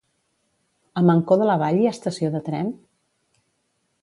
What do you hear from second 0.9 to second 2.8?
A Mancor de la Vall hi ha estació de tren?